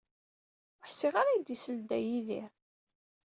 [0.79, 2.51] Ur ḥsiɣ ara ad iyi-d-isel Dda Yidir